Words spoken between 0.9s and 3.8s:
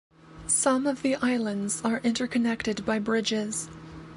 the islands are interconnected by bridges.